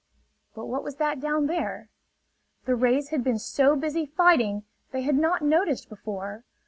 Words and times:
But 0.55 0.65
what 0.65 0.83
was 0.83 0.95
that 0.95 1.19
down 1.21 1.45
there? 1.45 1.89
The 2.65 2.75
rays 2.75 3.09
had 3.09 3.23
been 3.23 3.37
so 3.37 3.75
busy 3.75 4.07
fighting 4.07 4.63
they 4.91 5.03
had 5.03 5.13
not 5.15 5.43
noticed 5.43 5.89
before. 5.89 6.43